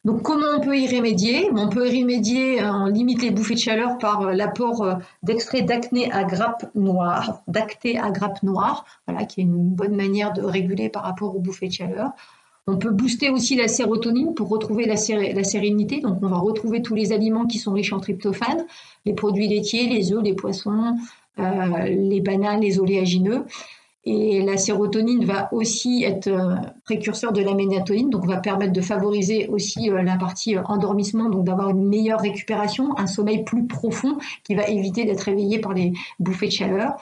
Donc 0.06 0.22
comment 0.22 0.46
on 0.58 0.62
peut 0.62 0.78
y 0.78 0.88
remédier? 0.96 1.50
On 1.54 1.68
peut 1.68 1.90
y 1.90 2.02
remédier, 2.02 2.64
on 2.64 2.86
limite 2.86 3.22
les 3.22 3.32
bouffées 3.32 3.56
de 3.56 3.60
chaleur 3.60 3.98
par 3.98 4.22
euh, 4.22 4.34
l'apport 4.34 4.82
euh, 4.84 4.96
d'extrait 5.24 5.62
d'acné 5.62 6.10
à 6.12 6.24
grappe 6.24 6.70
noire, 6.74 7.42
d'acté 7.48 8.00
à 8.00 8.10
grappe 8.10 8.42
noire, 8.42 8.86
voilà, 9.08 9.26
qui 9.26 9.42
est 9.42 9.44
une 9.44 9.58
bonne 9.58 9.96
manière 9.96 10.32
de 10.32 10.42
réguler 10.42 10.88
par 10.90 11.04
rapport 11.04 11.36
aux 11.36 11.40
bouffées 11.40 11.68
de 11.68 11.74
chaleur. 11.74 12.12
On 12.66 12.78
peut 12.78 12.92
booster 12.92 13.30
aussi 13.30 13.56
la 13.56 13.68
sérotonine 13.68 14.36
pour 14.36 14.48
retrouver 14.48 14.86
la, 14.86 14.96
sérénité. 14.96 16.02
Donc, 16.02 16.20
on 16.22 16.28
va 16.28 16.38
retrouver 16.38 16.84
tous 16.84 16.94
les 16.94 17.12
aliments 17.12 17.48
qui 17.48 17.58
sont 17.58 17.74
riches 17.74 17.94
en 17.94 18.00
tryptophane, 18.00 18.64
les 19.06 19.14
produits 19.14 19.48
laitiers, 19.48 19.88
les 19.88 20.14
œufs, 20.14 20.22
les 20.24 20.36
poissons, 20.36 20.96
euh, 21.40 21.84
les 21.88 22.22
bananes, 22.22 22.62
les 22.62 22.80
oléagineux. 22.80 23.46
Et 24.06 24.42
la 24.42 24.56
sérotonine 24.56 25.26
va 25.26 25.50
aussi 25.52 26.04
être 26.06 26.28
euh, 26.28 26.56
précurseur 26.86 27.34
de 27.34 27.42
la 27.42 27.54
mélatonine, 27.54 28.10
donc 28.10 28.26
va 28.26 28.38
permettre 28.38 28.72
de 28.72 28.82
favoriser 28.82 29.48
aussi 29.50 29.90
euh, 29.90 30.02
la 30.02 30.16
partie 30.16 30.56
euh, 30.56 30.64
endormissement, 30.64 31.30
donc 31.30 31.44
d'avoir 31.44 31.70
une 31.70 31.86
meilleure 31.86 32.22
récupération, 32.22 32.98
un 32.98 33.08
sommeil 33.08 33.44
plus 33.44 33.68
profond 33.68 34.18
qui 34.46 34.56
va 34.56 34.68
éviter 34.68 35.04
d'être 35.04 35.24
réveillé 35.24 35.60
par 35.60 35.74
les 35.74 35.92
bouffées 36.18 36.48
de 36.48 36.52
chaleur. 36.52 36.96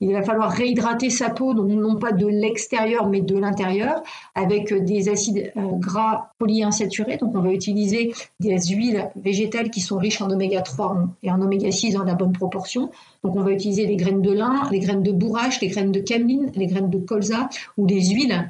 Il 0.00 0.12
va 0.12 0.22
falloir 0.22 0.50
réhydrater 0.50 1.10
sa 1.10 1.30
peau, 1.30 1.54
non 1.54 1.96
pas 1.96 2.12
de 2.12 2.26
l'extérieur, 2.26 3.08
mais 3.08 3.20
de 3.20 3.36
l'intérieur, 3.36 4.02
avec 4.34 4.72
des 4.72 5.08
acides 5.08 5.52
euh, 5.56 5.62
gras 5.72 6.30
polyinsaturés. 6.38 7.16
Donc, 7.16 7.34
on 7.34 7.40
va 7.40 7.52
utiliser 7.52 8.12
des 8.38 8.58
huiles 8.68 9.10
végétales 9.16 9.70
qui 9.70 9.80
sont 9.80 9.98
riches 9.98 10.20
en 10.22 10.30
oméga 10.30 10.62
3 10.62 10.96
et 11.24 11.32
en 11.32 11.40
oméga 11.40 11.72
6 11.72 11.94
dans 11.94 12.04
la 12.04 12.14
bonne 12.14 12.32
proportion. 12.32 12.90
Donc, 13.24 13.34
on 13.34 13.42
va 13.42 13.50
utiliser 13.50 13.86
les 13.86 13.96
graines 13.96 14.22
de 14.22 14.32
lin, 14.32 14.68
les 14.70 14.78
graines 14.78 15.02
de 15.02 15.12
bourrache, 15.12 15.60
les 15.60 15.68
graines 15.68 15.92
de 15.92 16.00
cameline, 16.00 16.52
les 16.54 16.66
graines 16.66 16.90
de 16.90 16.98
colza 16.98 17.48
ou 17.76 17.86
des 17.86 18.00
huiles 18.00 18.48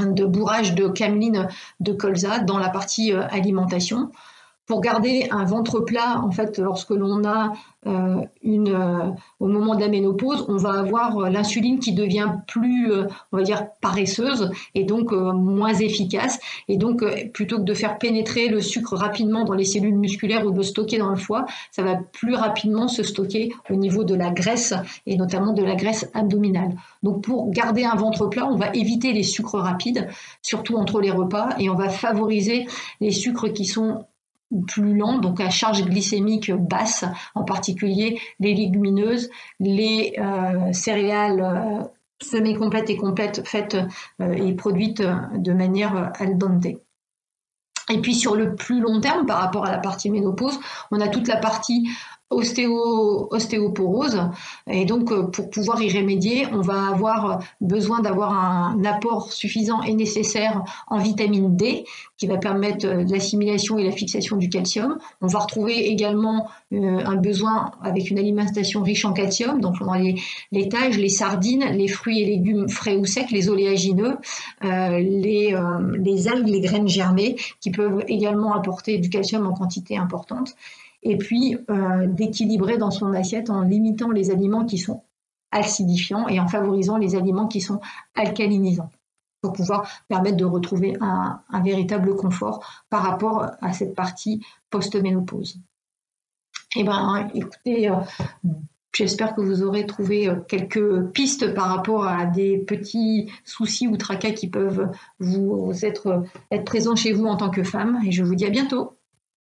de 0.00 0.24
bourrage 0.24 0.74
de 0.74 0.88
cameline 0.88 1.48
de 1.80 1.92
colza 1.92 2.38
dans 2.38 2.58
la 2.58 2.70
partie 2.70 3.12
euh, 3.12 3.26
alimentation 3.28 4.10
pour 4.66 4.80
garder 4.80 5.28
un 5.30 5.44
ventre 5.44 5.80
plat, 5.80 6.20
en 6.22 6.30
fait, 6.30 6.58
lorsque 6.58 6.90
l'on 6.90 7.24
a 7.24 7.52
euh, 7.88 8.20
une, 8.42 8.68
euh, 8.68 9.10
au 9.40 9.48
moment 9.48 9.74
de 9.74 9.80
la 9.80 9.88
ménopause, 9.88 10.46
on 10.48 10.56
va 10.56 10.78
avoir 10.78 11.18
euh, 11.18 11.30
l'insuline 11.30 11.80
qui 11.80 11.92
devient 11.92 12.30
plus, 12.46 12.92
on 13.32 13.36
va 13.36 13.42
dire, 13.42 13.66
paresseuse 13.80 14.52
et 14.76 14.84
donc 14.84 15.12
moins 15.12 15.74
efficace. 15.74 16.38
Et 16.68 16.76
donc, 16.76 17.04
plutôt 17.32 17.58
que 17.58 17.64
de 17.64 17.74
faire 17.74 17.98
pénétrer 17.98 18.48
le 18.48 18.60
sucre 18.60 18.96
rapidement 18.96 19.44
dans 19.44 19.54
les 19.54 19.64
cellules 19.64 19.96
musculaires 19.96 20.46
ou 20.46 20.52
de 20.52 20.58
le 20.58 20.62
stocker 20.62 20.98
dans 20.98 21.10
le 21.10 21.16
foie, 21.16 21.44
ça 21.72 21.82
va 21.82 21.96
plus 21.96 22.34
rapidement 22.34 22.86
se 22.86 23.02
stocker 23.02 23.52
au 23.68 23.74
niveau 23.74 24.04
de 24.04 24.14
la 24.14 24.30
graisse 24.30 24.74
et 25.06 25.16
notamment 25.16 25.52
de 25.52 25.64
la 25.64 25.74
graisse 25.74 26.08
abdominale. 26.14 26.76
Donc, 27.02 27.22
pour 27.22 27.50
garder 27.50 27.84
un 27.84 27.96
ventre 27.96 28.26
plat, 28.28 28.46
on 28.46 28.56
va 28.56 28.68
éviter 28.74 29.12
les 29.12 29.24
sucres 29.24 29.58
rapides, 29.58 30.08
surtout 30.40 30.76
entre 30.76 31.00
les 31.00 31.10
repas, 31.10 31.50
et 31.58 31.68
on 31.68 31.74
va 31.74 31.88
favoriser 31.88 32.66
les 33.00 33.10
sucres 33.10 33.52
qui 33.52 33.64
sont 33.64 34.04
plus 34.66 34.96
lent, 34.96 35.18
donc 35.18 35.40
à 35.40 35.50
charge 35.50 35.84
glycémique 35.84 36.52
basse, 36.52 37.04
en 37.34 37.44
particulier 37.44 38.20
les 38.40 38.54
légumineuses, 38.54 39.30
les 39.60 40.14
euh, 40.18 40.72
céréales 40.72 41.40
euh, 41.40 41.84
semi-complètes 42.22 42.90
et 42.90 42.96
complètes 42.96 43.42
faites 43.46 43.76
et 44.20 44.52
produites 44.52 45.02
de 45.02 45.52
manière 45.52 46.12
al. 46.20 46.38
Et 47.90 47.98
puis 47.98 48.14
sur 48.14 48.36
le 48.36 48.54
plus 48.54 48.80
long 48.80 49.00
terme, 49.00 49.26
par 49.26 49.40
rapport 49.40 49.66
à 49.66 49.72
la 49.72 49.78
partie 49.78 50.08
ménopause, 50.08 50.58
on 50.90 51.00
a 51.00 51.08
toute 51.08 51.26
la 51.26 51.36
partie 51.36 51.88
ostéo, 52.32 53.28
ostéoporose. 53.30 54.20
Et 54.70 54.84
donc, 54.84 55.12
euh, 55.12 55.24
pour 55.24 55.50
pouvoir 55.50 55.82
y 55.82 55.90
remédier, 55.90 56.46
on 56.52 56.60
va 56.60 56.88
avoir 56.88 57.42
besoin 57.60 58.00
d'avoir 58.00 58.32
un 58.32 58.84
apport 58.84 59.32
suffisant 59.32 59.82
et 59.82 59.94
nécessaire 59.94 60.62
en 60.88 60.98
vitamine 60.98 61.56
D, 61.56 61.84
qui 62.16 62.26
va 62.26 62.38
permettre 62.38 62.86
euh, 62.86 63.04
l'assimilation 63.08 63.78
et 63.78 63.84
la 63.84 63.92
fixation 63.92 64.36
du 64.36 64.48
calcium. 64.48 64.98
On 65.20 65.26
va 65.26 65.40
retrouver 65.40 65.88
également 65.88 66.48
euh, 66.72 67.00
un 67.04 67.16
besoin 67.16 67.72
avec 67.82 68.10
une 68.10 68.18
alimentation 68.18 68.82
riche 68.82 69.04
en 69.04 69.12
calcium, 69.12 69.60
donc 69.60 69.78
dans 69.80 69.94
les 69.94 70.16
laitages, 70.50 70.98
les 70.98 71.08
sardines, 71.08 71.64
les 71.72 71.88
fruits 71.88 72.20
et 72.20 72.26
légumes 72.26 72.68
frais 72.68 72.96
ou 72.96 73.04
secs, 73.04 73.30
les 73.30 73.48
oléagineux, 73.48 74.16
les, 74.62 75.56
les 75.98 76.28
algues, 76.28 76.48
les 76.48 76.60
graines 76.60 76.88
germées, 76.88 77.36
qui 77.60 77.70
peuvent 77.70 78.04
également 78.08 78.54
apporter 78.54 78.98
du 78.98 79.10
calcium 79.10 79.46
en 79.46 79.52
quantité 79.52 79.96
importante 79.96 80.54
et 81.02 81.16
puis 81.16 81.56
euh, 81.70 82.06
d'équilibrer 82.06 82.78
dans 82.78 82.90
son 82.90 83.12
assiette 83.12 83.50
en 83.50 83.62
limitant 83.62 84.10
les 84.10 84.30
aliments 84.30 84.64
qui 84.64 84.78
sont 84.78 85.02
acidifiants 85.50 86.28
et 86.28 86.40
en 86.40 86.48
favorisant 86.48 86.96
les 86.96 87.14
aliments 87.14 87.48
qui 87.48 87.60
sont 87.60 87.80
alcalinisants 88.14 88.90
pour 89.42 89.52
pouvoir 89.52 89.88
permettre 90.08 90.36
de 90.36 90.44
retrouver 90.44 90.96
un, 91.00 91.42
véritable 91.64 92.14
confort 92.14 92.84
par 92.88 93.02
rapport 93.02 93.50
à 93.60 93.72
cette 93.72 93.94
partie 93.94 94.44
post-ménopause. 94.70 95.58
Eh 96.76 96.84
bien, 96.84 97.28
écoutez, 97.34 97.90
euh, 97.90 97.96
j'espère 98.94 99.34
que 99.34 99.40
vous 99.40 99.64
aurez 99.64 99.84
trouvé 99.84 100.28
euh, 100.28 100.36
quelques 100.48 101.06
pistes 101.08 101.52
par 101.54 101.66
rapport 101.66 102.06
à 102.06 102.24
des 102.24 102.56
petits 102.58 103.30
soucis 103.44 103.88
ou 103.88 103.96
tracas 103.96 104.30
qui 104.30 104.48
peuvent 104.48 104.90
vous 105.18 105.72
être, 105.82 106.22
être 106.52 106.64
présents 106.64 106.96
chez 106.96 107.12
vous 107.12 107.26
en 107.26 107.36
tant 107.36 107.50
que 107.50 107.64
femme. 107.64 108.00
Et 108.06 108.12
je 108.12 108.22
vous 108.22 108.36
dis 108.36 108.46
à 108.46 108.50
bientôt. 108.50 108.96